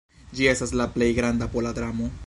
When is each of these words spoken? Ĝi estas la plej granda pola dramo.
Ĝi 0.39 0.47
estas 0.53 0.73
la 0.81 0.87
plej 0.95 1.11
granda 1.21 1.53
pola 1.57 1.79
dramo. 1.81 2.15